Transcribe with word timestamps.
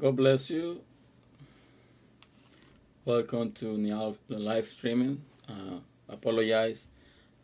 God 0.00 0.14
bless 0.14 0.48
you. 0.48 0.80
Welcome 3.04 3.50
to 3.54 3.76
Nial 3.76 4.16
live 4.28 4.68
streaming. 4.68 5.22
Uh, 5.48 5.80
apologize, 6.08 6.86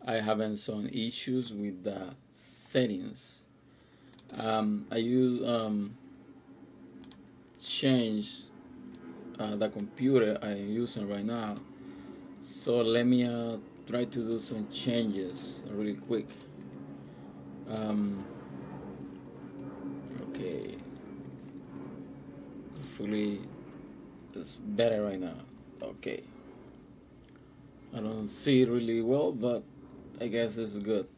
I 0.06 0.20
having 0.20 0.56
some 0.56 0.86
issues 0.86 1.52
with 1.52 1.82
the 1.82 2.14
settings. 2.32 3.42
Um, 4.38 4.86
I 4.88 4.98
use 4.98 5.42
um, 5.42 5.96
change 7.60 8.42
uh, 9.40 9.56
the 9.56 9.68
computer 9.68 10.38
I'm 10.40 10.68
using 10.68 11.08
right 11.08 11.24
now. 11.24 11.56
So 12.40 12.82
let 12.82 13.04
me 13.04 13.24
uh, 13.24 13.56
try 13.88 14.04
to 14.04 14.20
do 14.20 14.38
some 14.38 14.68
changes 14.72 15.60
really 15.72 15.94
quick. 15.94 16.28
Um, 17.68 18.24
okay. 20.28 20.76
Hopefully 22.96 23.40
it's 24.36 24.54
better 24.54 25.02
right 25.02 25.18
now. 25.18 25.34
Okay. 25.82 26.22
I 27.92 27.98
don't 27.98 28.28
see 28.28 28.64
really 28.64 29.02
well, 29.02 29.32
but 29.32 29.64
I 30.20 30.28
guess 30.28 30.58
it's 30.58 30.78
good. 30.78 31.08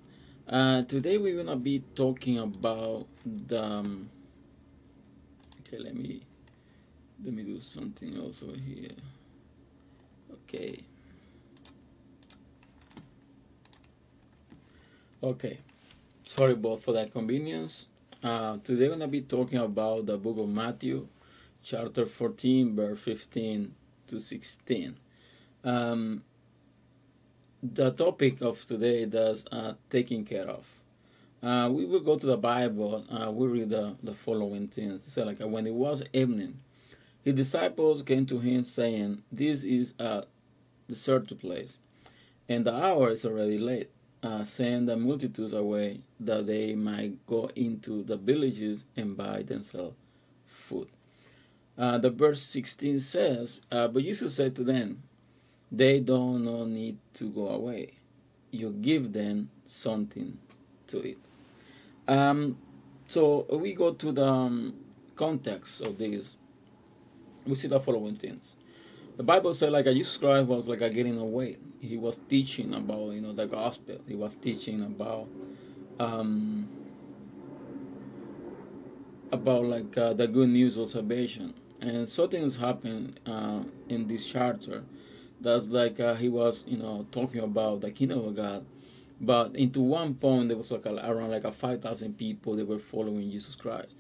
Uh, 0.49 0.81
today 0.85 1.19
we're 1.19 1.37
gonna 1.37 1.55
be 1.57 1.81
talking 1.95 2.39
about 2.39 3.07
the. 3.27 3.63
Um, 3.63 4.09
okay, 5.61 5.77
let 5.77 5.95
me 5.95 6.23
let 7.23 7.35
me 7.35 7.43
do 7.43 7.61
something 7.61 8.17
else 8.17 8.43
over 8.43 8.57
here. 8.57 8.97
Okay. 10.33 10.79
Okay. 15.23 15.59
Sorry 16.25 16.55
both 16.55 16.85
for 16.85 16.93
that 16.93 17.13
convenience. 17.13 17.89
Uh, 18.23 18.57
today 18.65 18.89
we're 18.89 18.95
gonna 18.95 19.09
be 19.09 19.21
talking 19.21 19.59
about 19.59 20.07
the 20.07 20.17
book 20.17 20.39
of 20.39 20.49
Matthew, 20.49 21.07
chapter 21.67 22.07
14, 22.07 22.77
verse 22.77 23.01
15 23.01 23.75
to 24.07 24.21
16. 24.21 24.97
Um, 25.65 26.23
the 27.61 27.91
topic 27.91 28.41
of 28.41 28.65
today 28.65 29.03
is 29.03 29.45
uh, 29.51 29.73
taking 29.91 30.25
care 30.25 30.49
of. 30.49 30.65
Uh, 31.43 31.69
we 31.73 31.85
will 31.85 32.01
go 32.01 32.17
to 32.17 32.27
the 32.27 32.37
Bible. 32.37 33.05
Uh, 33.11 33.33
we 33.33 33.49
read 33.49 33.71
the, 33.71 33.97
the 34.01 34.15
following 34.15 34.69
things. 34.69 35.05
It 35.07 35.11
said, 35.11 35.27
like, 35.27 35.41
when 35.41 35.67
it 35.67 35.75
was 35.75 36.05
evening, 36.13 36.61
his 37.25 37.35
disciples 37.35 38.03
came 38.03 38.27
to 38.27 38.39
him, 38.39 38.63
saying, 38.63 39.25
This 39.33 39.65
is 39.65 39.95
a 39.99 40.25
deserted 40.89 41.41
place, 41.41 41.79
and 42.49 42.65
the 42.65 42.75
hour 42.75 43.11
is 43.11 43.25
already 43.25 43.59
late. 43.59 43.91
Uh, 44.23 44.45
send 44.45 44.89
the 44.89 44.97
multitudes 44.97 45.53
away, 45.53 46.01
that 46.21 46.47
they 46.47 46.77
might 46.77 47.27
go 47.27 47.51
into 47.57 48.05
the 48.05 48.17
villages 48.17 48.87
and 48.97 49.17
buy 49.17 49.43
themselves 49.43 49.97
food. 50.47 50.89
Uh, 51.79 51.99
the 51.99 52.11
verse 52.11 52.43
16 52.43 53.01
says, 53.01 53.61
uh, 53.71 53.89
But 53.89 54.03
Jesus 54.03 54.35
said 54.35 54.57
to 54.57 54.65
them, 54.65 55.03
They 55.71 56.01
don't 56.01 56.45
no 56.45 56.65
need 56.65 56.99
to 57.15 57.31
go 57.31 57.49
away. 57.49 57.95
You 58.51 58.71
give 58.71 59.13
them 59.13 59.51
something 59.65 60.39
to 60.89 61.07
eat. 61.07 61.19
Um, 62.09 62.57
so 63.09 63.47
we 63.51 63.75
go 63.75 63.93
to 63.93 64.13
the 64.13 64.27
um, 64.27 64.75
context 65.17 65.83
of 65.83 65.99
this. 65.99 66.37
We 67.47 67.55
see 67.55 67.69
the 67.69 67.81
following 67.81 68.17
things. 68.17 68.57
The 69.17 69.23
Bible 69.23 69.55
said 69.55 69.73
like 69.73 69.87
a 69.87 69.95
Jesus 69.95 70.17
Christ 70.17 70.47
was 70.47 70.69
like 70.69 70.83
a 70.83 70.91
getting 70.91 71.19
away. 71.19 71.57
He 71.81 71.97
was 71.97 72.21
teaching 72.29 72.75
about 72.75 73.13
you 73.13 73.21
know 73.21 73.33
the 73.33 73.47
gospel. 73.47 73.99
He 74.07 74.15
was 74.15 74.37
teaching 74.37 74.83
about 74.83 75.27
um, 75.99 76.69
about 79.33 79.65
like 79.65 79.97
uh, 79.97 80.13
the 80.13 80.27
good 80.27 80.51
news 80.51 80.77
of 80.77 80.91
salvation. 80.91 81.55
And 81.81 82.09
so 82.09 82.27
things 82.27 82.57
happen 82.57 83.19
uh, 83.27 83.63
in 83.89 84.09
this 84.09 84.27
charter. 84.27 84.85
That's 85.41 85.67
like 85.67 86.01
uh, 86.01 86.15
he 86.15 86.29
was 86.29 86.65
you 86.67 86.79
know 86.79 87.07
talking 87.13 87.41
about 87.41 87.83
the 87.83 87.91
kingdom 87.91 88.25
of 88.25 88.35
God 88.37 88.65
but 89.21 89.57
into 89.57 89.81
one 89.81 90.15
point, 90.15 90.49
there 90.49 90.57
was 90.57 90.71
like 90.71 90.87
around 90.87 91.31
like 91.31 91.45
a 91.45 91.53
five 91.53 91.81
thousand 91.81 92.19
people 92.19 92.57
that 92.57 92.67
were 92.67 92.79
following 92.79 93.31
Jesus 93.31 93.57
Christ. 93.57 93.95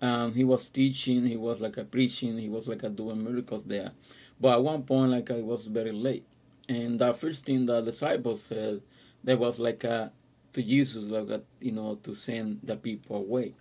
And 0.00 0.34
he 0.34 0.44
was 0.44 0.68
teaching, 0.70 1.26
he 1.26 1.36
was 1.36 1.60
like 1.60 1.76
a 1.76 1.84
preaching, 1.84 2.38
he 2.38 2.48
was 2.48 2.68
like 2.68 2.82
a 2.82 2.88
doing 2.88 3.24
miracles 3.24 3.64
there. 3.64 3.92
But 4.40 4.54
at 4.54 4.62
one 4.62 4.82
point, 4.82 5.10
like 5.10 5.30
it 5.30 5.44
was 5.44 5.66
very 5.66 5.92
late, 5.92 6.24
and 6.68 6.98
the 6.98 7.12
first 7.14 7.46
thing 7.46 7.66
the 7.66 7.80
disciples 7.80 8.42
said, 8.42 8.82
there 9.24 9.36
was 9.36 9.58
like 9.58 9.82
a 9.84 10.12
to 10.52 10.62
Jesus, 10.62 11.10
like 11.10 11.28
a, 11.30 11.42
you 11.60 11.72
know, 11.72 11.96
to 12.04 12.14
send 12.14 12.60
the 12.62 12.76
people 12.76 13.16
away, 13.16 13.54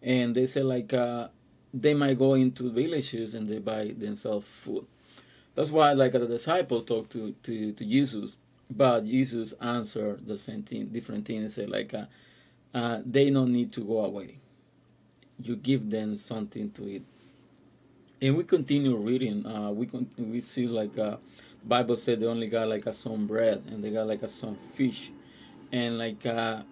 and 0.00 0.34
they 0.34 0.46
said 0.46 0.64
like 0.64 0.94
uh, 0.94 1.28
they 1.80 1.94
might 1.94 2.18
go 2.18 2.34
into 2.34 2.70
villages 2.70 3.34
and 3.34 3.48
they 3.48 3.58
buy 3.58 3.92
themselves 3.96 4.46
food. 4.46 4.86
That's 5.54 5.70
why 5.70 5.92
like 5.92 6.12
the 6.12 6.26
disciple 6.26 6.82
talked 6.82 7.12
to 7.12 7.34
to 7.44 7.72
to 7.72 7.84
Jesus 7.84 8.36
but 8.70 9.06
Jesus 9.06 9.52
answered 9.60 10.26
the 10.26 10.36
same 10.36 10.62
thing, 10.62 10.86
different 10.86 11.26
thing. 11.26 11.42
He 11.42 11.48
said 11.48 11.70
like, 11.70 11.94
uh, 11.94 12.06
uh, 12.74 13.00
they 13.04 13.30
don't 13.30 13.52
need 13.52 13.72
to 13.74 13.80
go 13.80 14.04
away. 14.04 14.38
You 15.40 15.56
give 15.56 15.90
them 15.90 16.16
something 16.16 16.70
to 16.72 16.88
eat. 16.88 17.04
And 18.20 18.36
we 18.36 18.44
continue 18.44 18.96
reading. 18.96 19.46
Uh, 19.46 19.70
we 19.70 19.86
con- 19.86 20.10
we 20.18 20.40
see 20.40 20.66
like 20.66 20.98
uh, 20.98 21.18
Bible 21.64 21.96
said 21.96 22.20
they 22.20 22.26
only 22.26 22.48
got 22.48 22.68
like 22.68 22.86
a 22.86 22.92
some 22.92 23.26
bread 23.26 23.62
and 23.66 23.84
they 23.84 23.90
got 23.90 24.06
like 24.06 24.22
a 24.22 24.28
some 24.28 24.56
fish, 24.74 25.10
and 25.70 25.98
like 25.98 26.24
uh, 26.24 26.62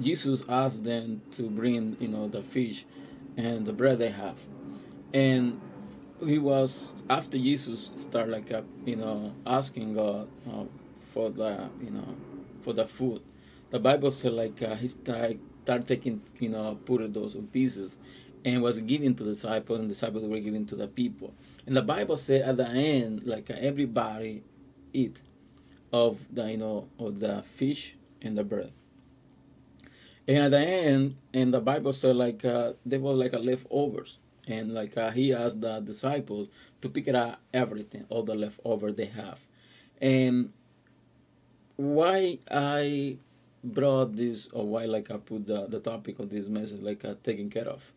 Jesus 0.00 0.44
asked 0.48 0.84
them 0.84 1.20
to 1.32 1.50
bring 1.50 1.96
you 1.98 2.08
know 2.08 2.28
the 2.28 2.42
fish 2.42 2.86
and 3.36 3.66
the 3.66 3.72
bread 3.72 3.98
they 3.98 4.10
have, 4.10 4.36
and 5.12 5.60
he 6.24 6.38
was 6.38 6.92
after 7.08 7.36
Jesus 7.38 7.90
started 7.96 8.32
like 8.32 8.52
uh, 8.52 8.62
you 8.84 8.96
know 8.96 9.34
asking 9.46 9.94
God 9.94 10.28
uh, 10.48 10.64
for 11.12 11.30
the 11.30 11.68
you 11.82 11.90
know 11.90 12.16
for 12.62 12.72
the 12.72 12.86
food. 12.86 13.22
The 13.70 13.78
Bible 13.78 14.10
said 14.12 14.32
like 14.32 14.62
uh, 14.62 14.76
he 14.76 14.88
started, 14.88 15.40
started 15.64 15.86
taking 15.86 16.22
you 16.38 16.50
know 16.50 16.78
put 16.84 17.12
those 17.12 17.36
pieces 17.52 17.98
and 18.44 18.62
was 18.62 18.78
given 18.80 19.14
to 19.14 19.24
the 19.24 19.32
disciples 19.32 19.78
and 19.78 19.88
the 19.88 19.94
disciples 19.94 20.24
were 20.24 20.38
given 20.38 20.66
to 20.66 20.76
the 20.76 20.86
people. 20.86 21.34
And 21.66 21.76
the 21.76 21.82
Bible 21.82 22.16
said 22.16 22.42
at 22.42 22.56
the 22.56 22.68
end 22.68 23.22
like 23.24 23.50
uh, 23.50 23.54
everybody 23.58 24.42
eat 24.92 25.20
of 25.92 26.18
the 26.32 26.50
you 26.50 26.58
know 26.58 26.88
of 26.98 27.20
the 27.20 27.42
fish 27.42 27.94
and 28.22 28.36
the 28.36 28.44
bread. 28.44 28.72
And 30.26 30.38
at 30.38 30.50
the 30.52 30.58
end, 30.58 31.16
and 31.32 31.52
the 31.52 31.60
Bible 31.60 31.92
said 31.92 32.16
like 32.16 32.44
uh, 32.44 32.72
there 32.84 33.00
was 33.00 33.18
like 33.18 33.32
a 33.32 33.38
leftovers, 33.38 34.18
and 34.46 34.72
like 34.72 34.96
uh, 34.96 35.10
he 35.10 35.34
asked 35.34 35.60
the 35.60 35.80
disciples 35.80 36.48
to 36.80 36.88
pick 36.88 37.08
up 37.08 37.40
everything, 37.52 38.06
all 38.08 38.22
the 38.22 38.34
leftover 38.34 38.90
they 38.92 39.06
have, 39.06 39.40
and 40.00 40.52
why 41.76 42.38
I 42.50 43.18
brought 43.62 44.16
this 44.16 44.48
or 44.52 44.66
why 44.66 44.84
like 44.84 45.10
I 45.10 45.16
put 45.16 45.46
the, 45.46 45.66
the 45.66 45.80
topic 45.80 46.18
of 46.18 46.30
this 46.30 46.46
message 46.48 46.80
like 46.80 47.04
uh, 47.04 47.14
taking 47.22 47.50
care 47.50 47.68
of. 47.68 47.92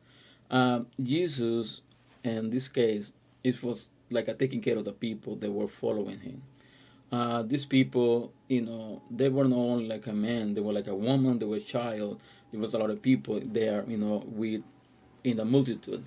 Um, 0.50 0.88
Jesus, 1.02 1.82
in 2.24 2.50
this 2.50 2.70
case, 2.70 3.12
it 3.44 3.62
was 3.62 3.88
like 4.10 4.28
a 4.28 4.34
taking 4.34 4.62
care 4.62 4.78
of 4.78 4.86
the 4.86 4.94
people 4.94 5.36
that 5.38 5.52
were 5.52 5.68
following 5.68 6.20
him. 6.20 6.42
Uh, 7.12 7.42
these 7.42 7.66
people, 7.66 8.34
you 8.48 8.62
know, 8.62 9.02
they 9.10 9.30
were 9.30 9.46
not 9.46 9.58
only 9.58 9.88
like 9.88 10.08
a 10.08 10.14
man, 10.14 10.54
they 10.54 10.62
were 10.62 10.74
like 10.74 10.88
a 10.88 10.96
woman, 10.96 11.40
they 11.40 11.46
were 11.46 11.56
a 11.58 11.62
child. 11.62 12.20
There 12.52 12.60
was 12.60 12.74
a 12.74 12.78
lot 12.78 12.90
of 12.90 13.02
people 13.02 13.42
there, 13.44 13.86
you 13.88 13.98
know, 13.98 14.24
with 14.26 14.62
in 15.24 15.38
the 15.38 15.46
multitude. 15.46 16.06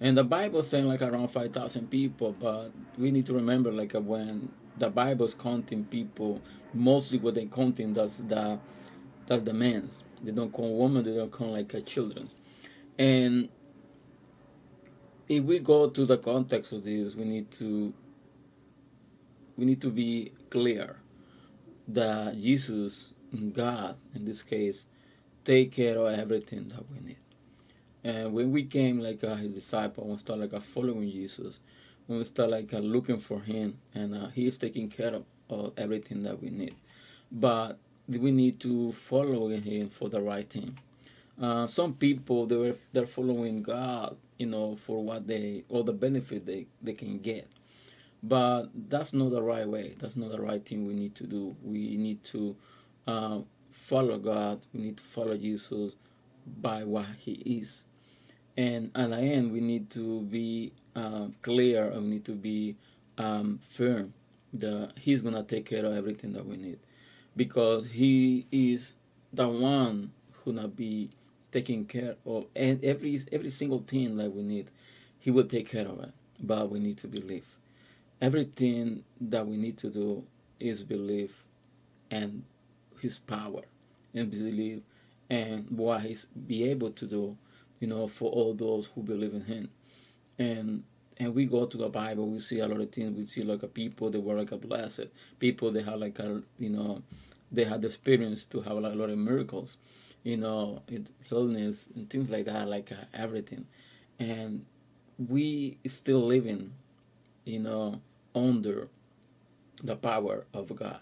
And 0.00 0.16
the 0.16 0.24
Bible 0.24 0.62
saying 0.62 0.86
like 0.86 1.00
around 1.02 1.28
five 1.28 1.52
thousand 1.52 1.90
people, 1.90 2.32
but 2.32 2.72
we 2.98 3.10
need 3.10 3.26
to 3.26 3.34
remember 3.34 3.72
like 3.72 3.92
when 3.92 4.50
the 4.76 4.90
Bible's 4.90 5.34
counting 5.34 5.84
people, 5.84 6.40
mostly 6.74 7.18
what 7.18 7.34
they're 7.34 7.46
counting 7.46 7.92
that's 7.92 8.18
the 8.18 8.58
that's 9.26 9.44
the 9.44 9.54
men's. 9.54 10.02
They 10.22 10.32
don't 10.32 10.54
count 10.54 10.72
women, 10.72 11.04
they 11.04 11.14
don't 11.14 11.32
count 11.32 11.52
like 11.52 11.74
uh, 11.74 11.80
children. 11.80 12.28
And 12.98 13.48
if 15.28 15.44
we 15.44 15.60
go 15.60 15.88
to 15.88 16.04
the 16.04 16.18
context 16.18 16.72
of 16.72 16.84
this, 16.84 17.14
we 17.14 17.24
need 17.24 17.50
to 17.52 17.94
we 19.56 19.64
need 19.64 19.80
to 19.82 19.90
be 19.90 20.32
clear 20.52 20.96
that 21.88 22.38
Jesus, 22.38 23.14
God 23.52 23.96
in 24.14 24.26
this 24.26 24.42
case, 24.42 24.84
take 25.44 25.72
care 25.72 25.96
of 25.96 26.18
everything 26.18 26.68
that 26.68 26.84
we 26.90 27.00
need. 27.00 27.16
And 28.04 28.34
when 28.34 28.52
we 28.52 28.64
came 28.64 29.00
like 29.00 29.24
uh, 29.24 29.36
his 29.36 29.54
disciple, 29.54 30.06
we 30.06 30.18
start 30.18 30.40
like 30.40 30.52
uh, 30.52 30.60
following 30.60 31.10
Jesus, 31.10 31.60
when 32.06 32.18
we 32.18 32.24
start 32.26 32.50
like 32.50 32.74
uh, 32.74 32.78
looking 32.78 33.18
for 33.18 33.40
him 33.40 33.78
and 33.94 34.14
uh, 34.14 34.28
he's 34.28 34.58
taking 34.58 34.90
care 34.90 35.14
of, 35.14 35.24
of 35.48 35.72
everything 35.78 36.22
that 36.24 36.42
we 36.42 36.50
need. 36.50 36.74
But 37.30 37.78
we 38.08 38.30
need 38.30 38.60
to 38.60 38.92
follow 38.92 39.48
him 39.48 39.88
for 39.88 40.10
the 40.10 40.20
right 40.20 40.48
thing. 40.48 40.76
Uh, 41.40 41.66
some 41.66 41.94
people 41.94 42.46
they 42.46 42.56
were 42.56 42.76
they're 42.92 43.06
following 43.06 43.62
god 43.62 44.16
you 44.36 44.46
know 44.46 44.76
for 44.76 45.02
what 45.02 45.26
they 45.26 45.64
all 45.70 45.82
the 45.82 45.92
benefit 45.92 46.44
they, 46.44 46.66
they 46.82 46.92
can 46.92 47.18
get 47.18 47.48
but 48.22 48.68
that's 48.88 49.12
not 49.12 49.30
the 49.30 49.42
right 49.42 49.68
way. 49.68 49.94
That's 49.98 50.16
not 50.16 50.30
the 50.32 50.42
right 50.42 50.64
thing 50.64 50.86
we 50.86 50.94
need 50.94 51.14
to 51.16 51.24
do. 51.26 51.56
We 51.62 51.96
need 51.96 52.24
to 52.26 52.56
uh, 53.06 53.40
follow 53.72 54.18
god. 54.18 54.60
We 54.74 54.82
need 54.82 54.98
to 54.98 55.02
follow 55.04 55.36
jesus 55.36 55.94
by 56.46 56.84
what 56.84 57.06
he 57.18 57.32
is. 57.32 57.86
And 58.56 58.90
at 58.94 59.10
the 59.10 59.18
end 59.18 59.52
we 59.52 59.60
need 59.60 59.90
to 59.92 60.22
be 60.22 60.72
uh, 60.96 61.28
clear 61.42 61.86
and 61.90 62.04
we 62.04 62.10
need 62.10 62.24
to 62.26 62.32
be 62.34 62.76
um, 63.18 63.60
firm 63.70 64.14
that 64.54 64.92
he's 64.98 65.22
gonna 65.22 65.42
take 65.44 65.66
care 65.66 65.84
of 65.86 65.94
everything 65.96 66.32
that 66.34 66.46
we 66.46 66.56
need. 66.58 66.78
Because 67.36 67.88
he 67.88 68.46
is 68.52 68.94
the 69.32 69.48
one 69.48 70.12
who 70.44 70.52
gonna 70.54 70.68
be 70.68 71.10
taking 71.52 71.86
care 71.86 72.16
of 72.26 72.46
every 72.56 73.20
every 73.32 73.50
single 73.50 73.80
thing 73.80 74.16
that 74.18 74.34
we 74.34 74.42
need. 74.42 74.68
He 75.20 75.30
will 75.30 75.44
take 75.46 75.68
care 75.70 75.88
of 75.88 76.00
it. 76.00 76.12
But 76.40 76.70
we 76.70 76.80
need 76.80 76.98
to 76.98 77.08
believe 77.08 77.44
everything 78.22 79.04
that 79.20 79.46
we 79.46 79.58
need 79.58 79.78
to 79.78 79.90
do 79.90 80.24
is 80.60 80.84
believe 80.84 81.34
and 82.10 82.44
his 83.00 83.18
power 83.18 83.62
and 84.14 84.30
believe 84.30 84.82
and 85.30 85.66
what 85.70 86.02
he's 86.02 86.26
be 86.46 86.64
able 86.70 86.90
to 86.90 87.06
do 87.06 87.36
you 87.80 87.88
know 87.88 88.08
for 88.08 88.30
all 88.32 88.54
those 88.54 88.88
who 88.94 89.02
believe 89.02 89.34
in 89.34 89.42
him 89.44 89.68
and 90.38 90.84
and 91.18 91.34
we 91.34 91.46
go 91.46 91.66
to 91.66 91.76
the 91.76 91.88
Bible, 91.88 92.26
we 92.26 92.40
see 92.40 92.60
a 92.60 92.66
lot 92.66 92.80
of 92.80 92.90
things. 92.90 93.16
We 93.16 93.26
see 93.26 93.42
like 93.42 93.62
a 93.62 93.68
people 93.68 94.10
that 94.10 94.20
were 94.20 94.34
like 94.34 94.52
a 94.52 94.56
blessed 94.56 95.06
people. 95.38 95.70
They 95.70 95.82
had 95.82 96.00
like 96.00 96.18
a 96.18 96.42
you 96.58 96.70
know, 96.70 97.02
they 97.52 97.64
had 97.64 97.82
the 97.82 97.88
experience 97.88 98.44
to 98.46 98.62
have 98.62 98.78
like 98.78 98.94
a 98.94 98.96
lot 98.96 99.10
of 99.10 99.18
miracles, 99.18 99.76
you 100.24 100.36
know, 100.36 100.82
illness 101.30 101.88
and 101.94 102.08
things 102.10 102.30
like 102.30 102.46
that, 102.46 102.68
like 102.68 102.92
uh, 102.92 103.04
everything, 103.14 103.66
and 104.18 104.64
we 105.28 105.78
still 105.86 106.20
living, 106.22 106.72
you 107.44 107.60
know, 107.60 108.00
under 108.34 108.88
the 109.82 109.96
power 109.96 110.46
of 110.54 110.74
God. 110.74 111.00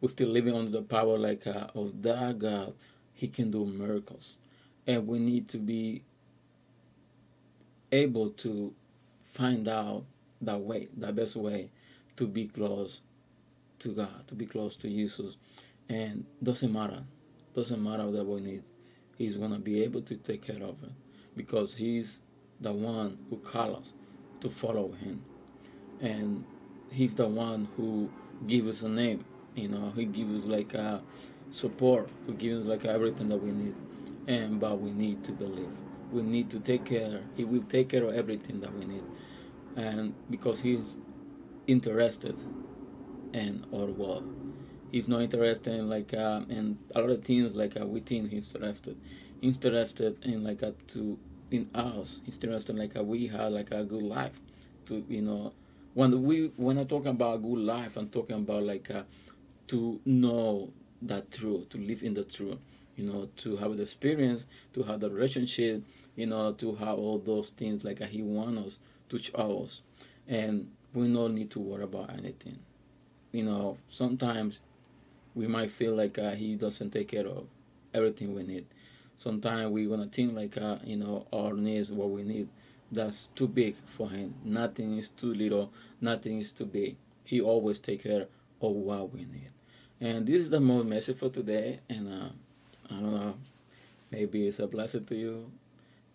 We're 0.00 0.08
still 0.08 0.28
living 0.28 0.54
under 0.54 0.70
the 0.70 0.82
power 0.82 1.18
like 1.18 1.46
uh, 1.46 1.68
of 1.74 2.02
that 2.02 2.38
God. 2.38 2.74
He 3.12 3.28
can 3.28 3.50
do 3.50 3.66
miracles, 3.66 4.36
and 4.86 5.06
we 5.06 5.18
need 5.18 5.48
to 5.50 5.58
be 5.58 6.02
able 7.92 8.30
to 8.30 8.72
find 9.24 9.68
out 9.68 10.04
the 10.40 10.56
way, 10.56 10.88
the 10.96 11.12
best 11.12 11.36
way 11.36 11.70
to 12.16 12.26
be 12.26 12.46
close 12.46 13.02
to 13.80 13.88
God, 13.90 14.26
to 14.28 14.34
be 14.34 14.46
close 14.46 14.76
to 14.76 14.88
Jesus. 14.88 15.36
And 15.88 16.24
doesn't 16.42 16.72
matter, 16.72 17.02
doesn't 17.54 17.82
matter 17.82 18.06
what 18.06 18.26
we 18.26 18.40
need. 18.40 18.62
He's 19.18 19.36
gonna 19.36 19.58
be 19.58 19.82
able 19.82 20.00
to 20.02 20.16
take 20.16 20.46
care 20.46 20.62
of 20.62 20.82
it 20.82 20.92
because 21.36 21.74
He's 21.74 22.20
the 22.60 22.72
one 22.72 23.18
who 23.28 23.36
calls 23.36 23.78
us 23.78 23.92
to 24.40 24.48
follow 24.48 24.92
Him, 24.92 25.22
and 26.00 26.44
He's 26.90 27.14
the 27.14 27.26
one 27.26 27.68
who 27.76 28.10
gives 28.46 28.68
us 28.68 28.82
a 28.82 28.88
name. 28.88 29.24
You 29.54 29.68
know, 29.68 29.92
He 29.94 30.04
gives 30.04 30.44
us 30.44 30.50
like 30.50 30.74
a 30.74 31.02
support, 31.50 32.08
He 32.26 32.34
gives 32.34 32.62
us 32.62 32.66
like 32.66 32.84
everything 32.84 33.28
that 33.28 33.42
we 33.42 33.50
need, 33.52 33.74
and 34.26 34.60
but 34.60 34.80
we 34.80 34.90
need 34.90 35.24
to 35.24 35.32
believe 35.32 35.70
we 36.12 36.22
need 36.22 36.50
to 36.50 36.60
take 36.60 36.84
care. 36.84 37.20
He 37.36 37.44
will 37.44 37.62
take 37.62 37.90
care 37.90 38.04
of 38.04 38.14
everything 38.14 38.60
that 38.60 38.74
we 38.74 38.84
need, 38.84 39.04
and 39.76 40.14
because 40.28 40.60
he's 40.60 40.96
interested 41.66 42.36
in 43.32 43.64
our 43.72 43.86
world, 43.86 44.28
he's 44.90 45.08
not 45.08 45.22
interested 45.22 45.74
in 45.74 45.88
like 45.88 46.12
uh, 46.14 46.42
in 46.48 46.78
a 46.94 47.00
lot 47.00 47.10
of 47.10 47.24
things 47.24 47.54
like 47.54 47.80
uh, 47.80 47.86
we 47.86 48.00
think 48.00 48.30
he's 48.30 48.54
interested. 48.54 48.96
Interested 49.42 50.22
in 50.24 50.44
like 50.44 50.62
uh, 50.62 50.72
to 50.88 51.18
in 51.50 51.68
us. 51.74 52.20
He's 52.24 52.36
interested 52.36 52.72
in, 52.72 52.78
like 52.78 52.96
uh, 52.96 53.02
we 53.02 53.28
have 53.28 53.52
like 53.52 53.70
a 53.70 53.84
good 53.84 54.02
life. 54.02 54.38
To 54.86 55.04
you 55.08 55.22
know, 55.22 55.52
when 55.94 56.22
we 56.22 56.52
when 56.56 56.78
I 56.78 56.84
talk 56.84 57.06
about 57.06 57.36
a 57.36 57.38
good 57.38 57.58
life, 57.58 57.96
I'm 57.96 58.08
talking 58.08 58.36
about 58.36 58.62
like 58.64 58.90
uh, 58.90 59.02
to 59.68 60.00
know 60.04 60.72
that 61.02 61.30
truth, 61.30 61.68
to 61.70 61.78
live 61.78 62.02
in 62.02 62.14
the 62.14 62.24
truth 62.24 62.58
you 62.96 63.06
know, 63.06 63.30
to 63.36 63.56
have 63.56 63.74
the 63.78 63.82
experience, 63.82 64.44
to 64.74 64.82
have 64.82 65.00
the 65.00 65.08
relationship, 65.08 65.82
you 66.16 66.26
know, 66.26 66.52
to 66.52 66.74
have 66.74 66.98
all 66.98 67.18
those 67.18 67.48
things 67.50 67.82
like 67.82 68.02
He 68.02 68.20
wants 68.20 68.60
us 68.66 68.78
to 69.08 69.18
show 69.18 69.64
us. 69.64 69.80
And 70.28 70.70
we 70.92 71.10
don't 71.10 71.34
need 71.34 71.50
to 71.52 71.60
worry 71.60 71.84
about 71.84 72.10
anything. 72.10 72.58
You 73.32 73.44
know, 73.44 73.78
sometimes 73.88 74.60
we 75.34 75.46
might 75.46 75.70
feel 75.70 75.94
like 75.94 76.18
uh, 76.18 76.32
He 76.32 76.56
doesn't 76.56 76.90
take 76.90 77.08
care 77.08 77.26
of 77.26 77.46
everything 77.94 78.34
we 78.34 78.42
need. 78.44 78.66
Sometimes 79.16 79.70
we're 79.72 79.88
gonna 79.88 80.06
think 80.06 80.34
like 80.34 80.56
uh, 80.56 80.78
you 80.84 80.96
know 80.96 81.26
our 81.32 81.52
needs, 81.54 81.90
what 81.92 82.10
we 82.10 82.22
need, 82.22 82.48
that's 82.90 83.28
too 83.34 83.48
big 83.48 83.76
for 83.86 84.10
Him. 84.10 84.34
Nothing 84.44 84.98
is 84.98 85.08
too 85.08 85.32
little. 85.34 85.72
Nothing 86.00 86.38
is 86.38 86.52
too 86.52 86.66
big. 86.66 86.96
He 87.24 87.40
always 87.40 87.78
take 87.78 88.02
care 88.02 88.26
of 88.60 88.72
what 88.72 89.12
we 89.12 89.20
need. 89.20 89.50
And 90.00 90.26
this 90.26 90.38
is 90.38 90.50
the 90.50 90.60
most 90.60 90.86
message 90.86 91.18
for 91.18 91.28
today. 91.28 91.80
And 91.88 92.08
uh, 92.08 92.28
I 92.90 92.94
don't 92.94 93.12
know. 93.14 93.34
Maybe 94.10 94.46
it's 94.48 94.58
a 94.58 94.66
blessing 94.66 95.04
to 95.06 95.14
you. 95.14 95.50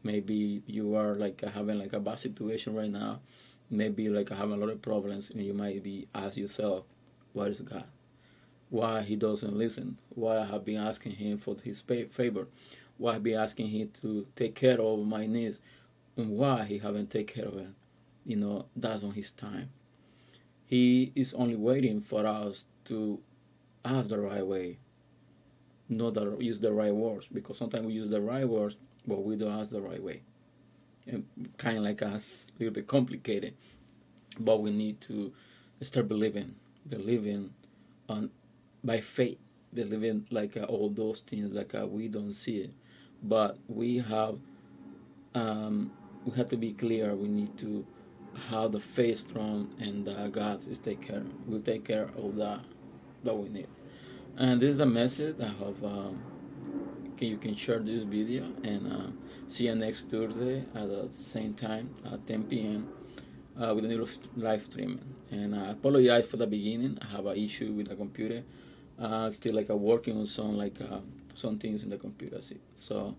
Maybe 0.04 0.62
you 0.68 0.96
are 0.96 1.16
like 1.16 1.42
having 1.42 1.80
like 1.80 1.94
a 1.94 2.00
bad 2.00 2.20
situation 2.20 2.76
right 2.76 2.90
now. 2.90 3.22
Maybe 3.70 4.10
like 4.10 4.30
having 4.30 4.54
a 4.54 4.58
lot 4.58 4.70
of 4.70 4.82
problems, 4.82 5.32
and 5.32 5.42
you 5.42 5.54
might 5.54 5.82
be 5.82 6.08
ask 6.14 6.38
yourself, 6.38 6.84
"What 7.34 7.48
is 7.50 7.62
God? 7.62 7.86
Why 8.70 9.02
He 9.02 9.16
doesn't 9.16 9.58
listen? 9.58 9.98
Why 10.10 10.40
I 10.40 10.46
have 10.46 10.64
been 10.66 10.78
asking 10.78 11.14
Him 11.14 11.40
for 11.40 11.56
His 11.64 11.82
favor? 11.82 12.48
Why 12.98 13.16
I 13.16 13.20
been 13.20 13.40
asking 13.40 13.70
Him 13.70 13.90
to 14.02 14.28
take 14.36 14.54
care 14.54 14.80
of 14.80 15.00
my 15.08 15.26
needs, 15.26 15.60
and 16.18 16.30
why 16.32 16.66
He 16.66 16.80
haven't 16.80 17.10
take 17.12 17.34
care 17.34 17.46
of 17.46 17.58
it? 17.58 17.68
You 18.26 18.38
know, 18.38 18.66
that's 18.76 19.04
on 19.04 19.12
His 19.12 19.32
time. 19.32 19.70
He 20.66 21.12
is 21.16 21.34
only 21.34 21.56
waiting 21.56 22.02
for 22.02 22.26
us 22.26 22.66
to 22.86 23.20
ask 23.84 24.10
the 24.10 24.20
right 24.20 24.46
way 24.46 24.80
not 25.90 26.14
the, 26.16 26.38
use 26.40 26.60
the 26.60 26.72
right 26.72 26.94
words 26.94 27.28
because 27.32 27.58
sometimes 27.58 27.86
we 27.86 27.94
use 27.94 28.10
the 28.10 28.22
right 28.22 28.48
words 28.48 28.78
but 29.08 29.24
we 29.24 29.36
don't 29.36 29.60
ask 29.60 29.72
the 29.72 29.82
right 29.82 30.02
way 30.02 30.22
and 31.08 31.26
kind 31.58 31.78
of 31.78 31.84
like 31.84 32.02
us 32.02 32.48
a 32.56 32.60
little 32.60 32.74
bit 32.74 32.88
complicated 32.88 33.54
but 34.40 34.62
we 34.62 34.72
need 34.72 35.00
to 35.02 35.32
start 35.82 36.08
believing 36.08 36.56
believing 36.90 37.52
on 38.10 38.30
by 38.84 39.00
faith 39.00 39.38
believing 39.74 40.26
like 40.32 40.58
uh, 40.58 40.62
all 40.64 40.90
those 40.90 41.20
things 41.22 41.56
like 41.56 41.76
uh, 41.76 41.86
we 41.86 42.08
don't 42.08 42.34
see 42.34 42.58
it 42.60 42.72
but 43.22 43.58
we 43.68 43.98
have 44.00 44.38
um, 45.36 45.92
we 46.26 46.36
have 46.36 46.50
to 46.50 46.58
be 46.58 46.74
clear 46.74 47.16
we 47.16 47.28
need 47.28 47.58
to 47.58 47.86
have 48.50 48.72
the 48.72 48.80
faith 48.80 49.20
strong 49.20 49.74
and 49.80 50.08
uh, 50.10 50.28
god 50.28 50.66
is 50.68 50.80
take 50.80 51.02
care 51.02 51.24
will 51.48 51.62
take 51.62 51.86
care 51.86 52.10
of 52.18 52.36
that 52.36 52.60
that 53.24 53.36
we 53.36 53.48
need 53.50 53.68
and 54.38 54.62
this 54.62 54.72
is 54.72 54.78
the 54.78 54.86
message 54.86 55.36
I 55.40 55.48
hope 55.48 55.82
um, 55.84 56.20
can, 57.18 57.28
you 57.28 57.38
can 57.38 57.56
share 57.56 57.80
this 57.80 58.04
video 58.04 58.44
and 58.64 58.92
uh, 58.92 59.08
see 59.48 59.66
you 59.66 59.76
next 59.76 60.10
Thursday 60.10 60.66
at 60.74 60.88
the 60.90 61.08
same 61.12 61.54
time 61.54 61.96
at 62.12 62.26
10 62.28 62.44
p.m. 62.44 62.88
Uh, 63.60 63.74
with 63.74 63.86
a 63.86 63.88
new 63.88 64.06
live 64.36 64.66
streaming. 64.66 65.16
And 65.32 65.56
I 65.56 65.72
apologize 65.72 66.28
for 66.28 66.38
the 66.38 66.48
beginning. 66.48 66.98
I 67.02 67.16
have 67.16 67.26
an 67.26 67.38
issue 67.38 67.72
with 67.72 67.88
the 67.88 67.96
computer. 67.96 68.44
Uh, 69.00 69.32
still 69.32 69.56
like 69.56 69.70
I'm 69.70 69.82
working 69.82 70.18
on 70.18 70.28
some 70.28 70.58
like 70.58 70.80
uh, 70.82 71.00
some 71.36 71.58
things 71.58 71.84
in 71.84 71.90
the 71.90 71.98
computer. 71.98 72.40
So 72.76 73.16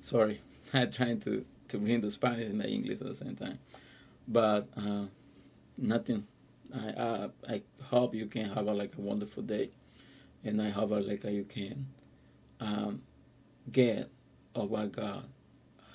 sorry, 0.00 0.40
I'm 0.72 0.90
trying 0.90 1.20
to 1.20 1.44
to 1.68 1.78
bring 1.78 2.00
the 2.00 2.10
Spanish 2.10 2.48
and 2.48 2.60
the 2.60 2.68
English 2.68 3.00
at 3.00 3.06
the 3.08 3.14
same 3.14 3.36
time. 3.36 3.58
But 4.26 4.68
uh, 4.76 5.04
nothing. 5.76 6.26
I, 6.74 6.88
I 6.88 7.28
I 7.54 7.62
hope 7.84 8.14
you 8.14 8.26
can 8.26 8.46
have 8.50 8.66
a, 8.66 8.72
like 8.74 8.94
a 8.98 9.00
wonderful 9.00 9.42
day 9.42 9.70
and 10.44 10.62
I 10.62 10.70
hope 10.70 10.90
like 10.90 11.24
you 11.24 11.44
can 11.44 11.86
um, 12.60 13.02
get 13.70 14.10
of 14.54 14.70
what 14.70 14.92
God 14.92 15.24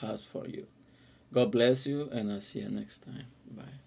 has 0.01 0.24
for 0.24 0.48
you. 0.48 0.68
God 1.34 1.51
bless 1.51 1.88
you, 1.88 2.10
and 2.12 2.32
I'll 2.32 2.42
see 2.42 2.60
you 2.60 2.70
next 2.70 3.00
time. 3.00 3.25
Bye. 3.50 3.80